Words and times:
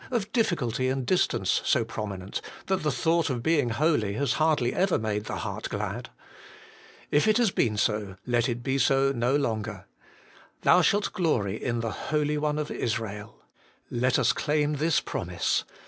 191 0.05 0.27
of 0.27 0.33
difficulty 0.33 0.89
and 0.89 1.05
distance 1.05 1.61
so 1.63 1.85
prominent, 1.85 2.41
that 2.65 2.77
the 2.81 2.89
thought 2.91 3.29
of 3.29 3.43
being 3.43 3.69
holy 3.69 4.13
has 4.13 4.33
hardly 4.41 4.73
ever 4.73 4.97
made 4.97 5.25
the 5.25 5.35
heart 5.35 5.69
glad? 5.69 6.09
If 7.11 7.27
it 7.27 7.37
has 7.37 7.51
been 7.51 7.77
so, 7.77 8.15
let 8.25 8.49
it 8.49 8.63
be 8.63 8.79
so 8.79 9.11
no 9.11 9.35
longer.' 9.35 9.85
Thou 10.63 10.81
shalt 10.81 11.13
glory 11.13 11.63
in 11.63 11.81
the 11.81 11.91
Holy 11.91 12.39
One 12.39 12.57
of 12.57 12.71
Israel:' 12.71 13.43
let 13.91 14.17
us 14.17 14.33
claim 14.33 14.77
this 14.77 14.99
promise. 14.99 15.65